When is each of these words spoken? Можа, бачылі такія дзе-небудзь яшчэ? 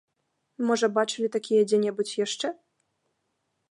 Можа, 0.69 0.89
бачылі 0.97 1.27
такія 1.37 1.61
дзе-небудзь 1.73 2.17
яшчэ? 2.25 2.47